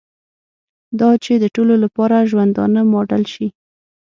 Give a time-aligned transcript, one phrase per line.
[0.99, 3.47] دا چې د ټولو لپاره ژوندانه ماډل شي.